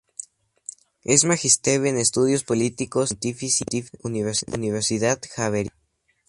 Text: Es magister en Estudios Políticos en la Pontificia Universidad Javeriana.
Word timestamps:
Es 1.03 1.25
magister 1.25 1.85
en 1.85 1.99
Estudios 1.99 2.43
Políticos 2.43 3.11
en 3.11 3.17
la 3.17 3.19
Pontificia 3.19 4.47
Universidad 4.51 5.21
Javeriana. 5.35 5.77